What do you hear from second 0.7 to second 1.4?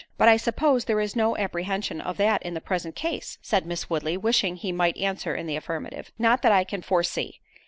there is no